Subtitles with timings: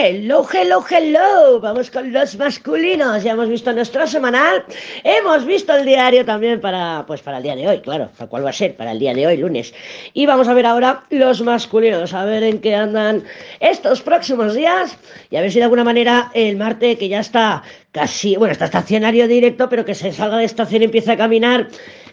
[0.00, 1.58] Hello, hello, hello.
[1.58, 3.24] Vamos con los masculinos.
[3.24, 4.64] Ya hemos visto nuestro semanal.
[5.02, 8.08] Hemos visto el diario también para, pues para el día de hoy, claro.
[8.16, 8.76] ¿Para cuál va a ser?
[8.76, 9.74] Para el día de hoy, lunes.
[10.14, 13.24] Y vamos a ver ahora los masculinos, a ver en qué andan
[13.58, 14.96] estos próximos días
[15.30, 18.66] y a ver si de alguna manera el Marte, que ya está casi, bueno, está
[18.66, 21.66] estacionario directo, pero que se salga de estación y empiece a caminar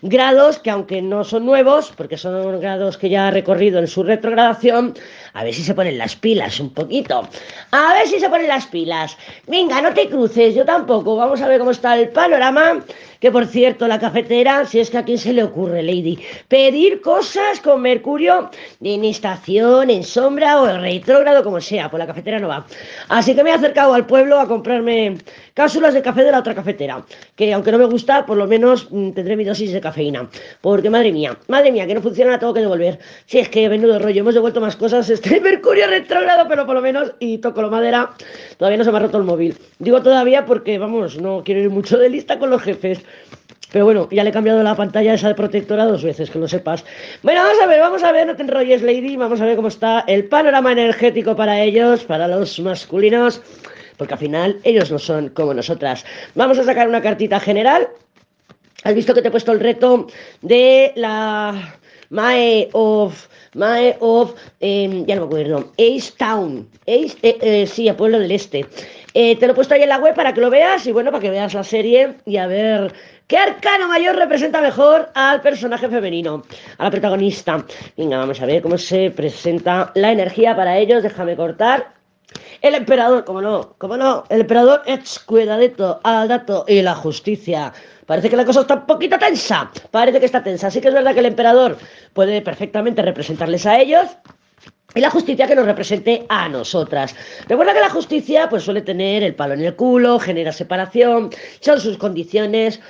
[0.10, 4.04] grados que aunque no son nuevos, porque son grados que ya ha recorrido en su
[4.04, 4.94] retrogradación,
[5.34, 7.28] a ver si se ponen las pilas un poquito.
[7.72, 9.18] A ver si se ponen las pilas.
[9.48, 11.16] Venga, no te cruces, yo tampoco.
[11.16, 12.84] Vamos a ver cómo está el panorama.
[13.20, 17.02] Que por cierto, la cafetera, si es que a quién se le ocurre, Lady, pedir
[17.02, 18.52] cosas con Mercurio
[18.82, 22.68] en estación, en sombra o en retrógrado, como sea, pues la cafetera no va.
[23.10, 25.18] Así que me he acercado al pueblo a comprarme
[25.54, 27.04] cápsulas de café de la otra cafetera,
[27.36, 29.82] que aunque no me gusta, por lo menos mm, tendré mi dosis de
[30.62, 33.00] Porque madre mía, madre mía, que no funciona, tengo que devolver.
[33.26, 36.82] Si es que menudo rollo, hemos devuelto más cosas, este Mercurio retrógrado, pero por lo
[36.82, 38.12] menos, y toco la madera,
[38.58, 39.58] todavía no se me ha roto el móvil.
[39.80, 43.04] Digo todavía porque, vamos, no quiero ir mucho de lista con los jefes.
[43.72, 46.48] Pero bueno, ya le he cambiado la pantalla esa de protectora dos veces, que lo
[46.48, 46.86] sepas.
[47.24, 49.68] Bueno, vamos a ver, vamos a ver, no te enrolles, Lady, vamos a ver cómo
[49.68, 53.42] está el panorama energético para ellos, para los masculinos,
[53.98, 56.06] porque al final ellos no son como nosotras.
[56.36, 57.90] Vamos a sacar una cartita general.
[58.86, 60.06] ¿Has visto que te he puesto el reto
[60.44, 61.76] de la
[62.12, 67.90] Mae of, Mae of, em, ya no me acuerdo, Ace Town, Ace, eh, eh, sí,
[67.90, 68.68] a Pueblo del Este.
[69.16, 71.10] Eh, te lo he puesto ahí en la web para que lo veas y bueno,
[71.10, 72.94] para que veas la serie y a ver
[73.26, 76.44] qué arcano mayor representa mejor al personaje femenino,
[76.78, 77.66] a la protagonista.
[77.98, 81.02] Venga, vamos a ver cómo se presenta la energía para ellos.
[81.02, 81.95] Déjame cortar.
[82.66, 87.72] El emperador, como no, como no, el emperador es cuidadito al dato y la justicia.
[88.08, 89.70] Parece que la cosa está un poquito tensa.
[89.92, 90.66] Parece que está tensa.
[90.66, 91.78] Así que es verdad que el emperador
[92.14, 94.08] puede perfectamente representarles a ellos
[94.96, 97.16] y la justicia que nos represente a nosotras.
[97.48, 101.30] Recuerda que la justicia pues suele tener el palo en el culo, genera separación,
[101.60, 102.82] son sus condiciones.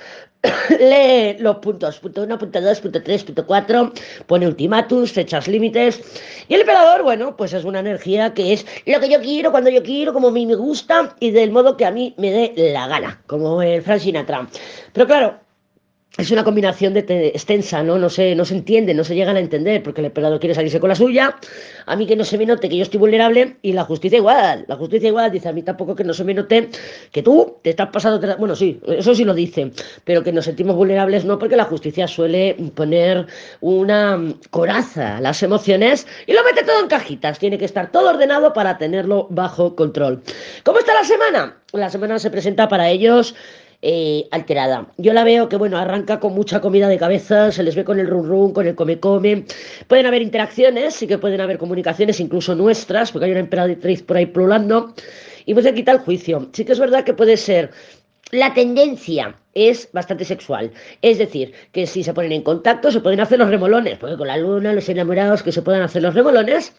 [0.80, 3.92] Lee los puntos, punto 1, punto 2, punto 3, punto 4,
[4.26, 6.00] pone ultimátums, fechas límites.
[6.48, 9.70] Y el emperador, bueno, pues es una energía que es lo que yo quiero, cuando
[9.70, 12.72] yo quiero, como a mí me gusta y del modo que a mí me dé
[12.72, 14.48] la gana, como el Frank Sinatra.
[14.92, 15.45] Pero claro,
[16.18, 17.00] es una combinación de
[17.34, 17.98] extensa, ¿no?
[17.98, 20.80] No se, no se entiende, no se llegan a entender, porque el emperador quiere salirse
[20.80, 21.36] con la suya,
[21.84, 24.64] a mí que no se me note que yo estoy vulnerable, y la justicia igual,
[24.66, 26.70] la justicia igual dice a mí tampoco que no se me note
[27.12, 29.70] que tú te estás pasando, bueno, sí, eso sí lo dice,
[30.04, 33.26] pero que nos sentimos vulnerables no, porque la justicia suele poner
[33.60, 34.18] una
[34.50, 38.52] coraza a las emociones y lo mete todo en cajitas, tiene que estar todo ordenado
[38.52, 40.22] para tenerlo bajo control.
[40.64, 41.56] ¿Cómo está la semana?
[41.72, 43.34] La semana se presenta para ellos
[43.82, 44.88] eh, alterada.
[44.96, 47.98] Yo la veo que, bueno, arranca con mucha comida de cabeza, se les ve con
[47.98, 49.44] el run run, con el come come.
[49.86, 54.16] Pueden haber interacciones, sí que pueden haber comunicaciones, incluso nuestras, porque hay una emperatriz por
[54.16, 54.94] ahí pululando.
[55.44, 56.48] Y pues se quita el juicio.
[56.52, 57.70] Sí que es verdad que puede ser
[58.32, 60.72] la tendencia es bastante sexual.
[61.00, 64.26] Es decir, que si se ponen en contacto se pueden hacer los remolones, porque con
[64.26, 66.72] la luna, los enamorados que se puedan hacer los remolones,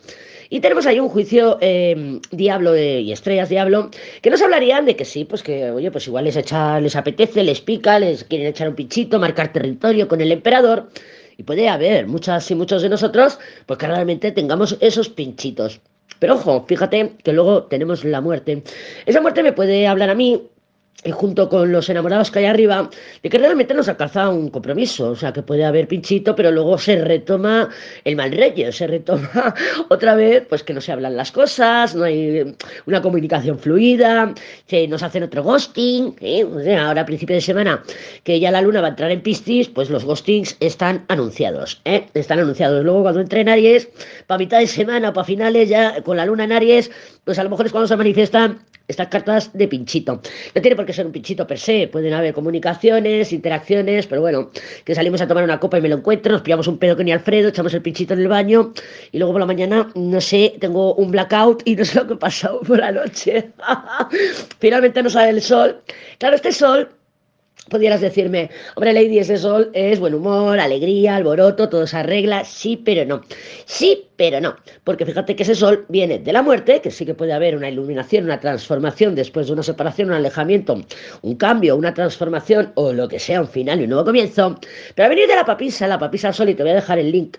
[0.50, 3.90] y tenemos ahí un juicio em, Diablo eh, y Estrellas Diablo,
[4.22, 7.44] que nos hablarían de que sí, pues que, oye, pues igual les, echa, les apetece,
[7.44, 10.90] les pica, les quieren echar un pinchito, marcar territorio con el emperador.
[11.38, 15.82] Y puede haber muchas y muchos de nosotros, pues que realmente tengamos esos pinchitos.
[16.20, 18.64] Pero ojo, fíjate que luego tenemos la muerte.
[19.06, 20.50] Esa muerte me puede hablar a mí
[21.12, 22.90] junto con los enamorados que hay arriba,
[23.22, 26.78] de que realmente nos alcanza un compromiso, o sea, que puede haber pinchito, pero luego
[26.78, 27.70] se retoma
[28.04, 29.54] el mal rey, se retoma
[29.90, 34.34] otra vez, pues que no se hablan las cosas, no hay una comunicación fluida,
[34.68, 36.46] que nos hacen otro ghosting, ¿eh?
[36.78, 37.84] ahora a principio de semana,
[38.24, 42.08] que ya la luna va a entrar en Piscis, pues los ghostings están anunciados, ¿eh?
[42.16, 42.84] están anunciados.
[42.84, 43.88] Luego cuando entre en Aries,
[44.26, 46.92] para mitad de semana, para finales, ya con la luna en Aries,
[47.24, 50.22] pues a lo mejor es cuando se manifiestan estas cartas de pinchito.
[50.56, 54.52] No tiene por qué ser un pinchito per se, pueden haber comunicaciones, interacciones, pero bueno,
[54.86, 57.04] que salimos a tomar una copa y me lo encuentro, nos pillamos un pedo que
[57.04, 58.74] ni Alfredo, echamos el pinchito en el baño
[59.12, 62.14] y luego por la mañana, no sé, tengo un blackout y no sé lo que
[62.14, 63.52] ha pasado por la noche.
[64.60, 65.82] Finalmente no sale el sol.
[66.18, 66.97] Claro, este sol
[67.70, 72.78] Podrías decirme, hombre, Lady, ese sol es buen humor, alegría, alboroto, todo se arregla, sí,
[72.78, 73.22] pero no.
[73.66, 74.56] Sí, pero no.
[74.84, 77.70] Porque fíjate que ese sol viene de la muerte, que sí que puede haber una
[77.70, 80.82] iluminación, una transformación después de una separación, un alejamiento,
[81.22, 84.60] un cambio, una transformación o lo que sea, un final y un nuevo comienzo.
[84.96, 87.12] Pero a venir de la papisa, la papisa sol, y te voy a dejar el
[87.12, 87.38] link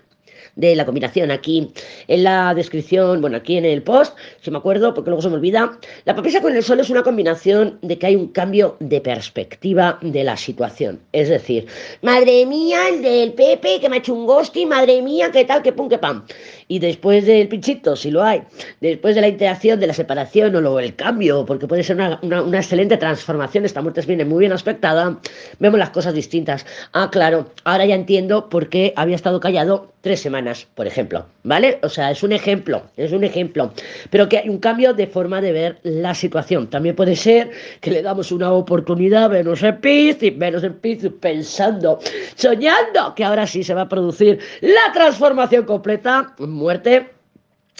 [0.58, 1.72] de la combinación aquí
[2.08, 5.36] en la descripción, bueno, aquí en el post, si me acuerdo, porque luego se me
[5.36, 5.78] olvida.
[6.04, 9.98] La papisa con el sol es una combinación de que hay un cambio de perspectiva
[10.02, 11.00] de la situación.
[11.12, 11.66] Es decir,
[12.02, 15.62] madre mía, el del Pepe que me ha hecho un ghosting, madre mía, qué tal,
[15.62, 16.24] qué pum, qué pam.
[16.66, 18.42] Y después del pinchito, si lo hay,
[18.80, 22.18] después de la interacción, de la separación o luego el cambio, porque puede ser una,
[22.20, 25.18] una excelente transformación, esta muerte viene muy bien aspectada,
[25.60, 26.66] vemos las cosas distintas.
[26.92, 31.78] Ah, claro, ahora ya entiendo por qué había estado callado tres semanas, por ejemplo, ¿vale?
[31.82, 33.72] O sea, es un ejemplo, es un ejemplo,
[34.10, 36.68] pero que hay un cambio de forma de ver la situación.
[36.68, 37.50] También puede ser
[37.80, 41.98] que le damos una oportunidad, menos en Piscis, menos en Piscis, pensando,
[42.36, 47.17] soñando que ahora sí se va a producir la transformación completa, muerte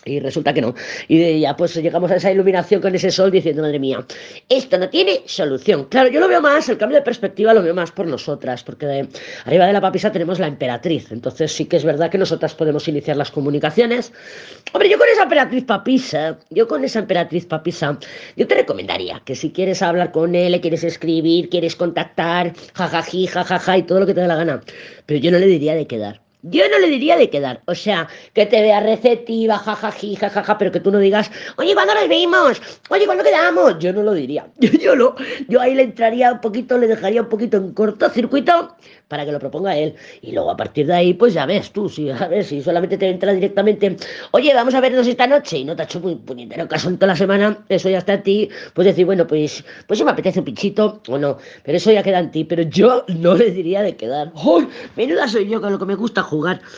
[0.04, 0.74] y resulta que no.
[1.08, 4.04] Y ya pues llegamos a esa iluminación con ese sol diciendo, madre mía,
[4.48, 5.84] esto no tiene solución.
[5.86, 9.08] Claro, yo lo veo más, el cambio de perspectiva lo veo más por nosotras, porque
[9.44, 11.12] arriba de la papisa tenemos la emperatriz.
[11.12, 14.12] Entonces sí que es verdad que nosotras podemos iniciar las comunicaciones.
[14.72, 17.98] Hombre, yo con esa emperatriz papisa, yo con esa emperatriz papisa,
[18.36, 23.78] yo te recomendaría que si quieres hablar con él, quieres escribir, quieres contactar, jajaji, jajaja
[23.78, 24.60] y todo lo que te dé la gana.
[25.06, 26.27] Pero yo no le diría de quedar.
[26.43, 30.70] Yo no le diría de quedar, o sea, que te vea receptiva, jajaji, jajaja, pero
[30.70, 32.62] que tú no digas, oye, ¿cuándo nos vimos?
[32.90, 33.76] Oye, ¿cuándo quedamos?
[33.81, 34.46] Yo no lo diría.
[34.61, 35.17] Yo, yo lo,
[35.49, 38.76] yo ahí le entraría un poquito, le dejaría un poquito en cortocircuito
[39.08, 39.94] para que lo proponga él.
[40.20, 42.99] Y luego a partir de ahí, pues ya ves tú, si, a ver, si solamente
[42.99, 43.96] te entra directamente,
[44.32, 46.96] oye, vamos a vernos esta noche y no te ha hecho muy puñetero caso en
[46.99, 50.11] toda la semana, eso ya está en ti, pues decir, bueno, pues, pues si me
[50.11, 53.50] apetece un pinchito o no, pero eso ya queda en ti, pero yo no le
[53.50, 54.32] diría de quedar.
[54.44, 54.69] ¡Uy!
[54.96, 56.60] Menuda soy yo con lo que me gusta jugar.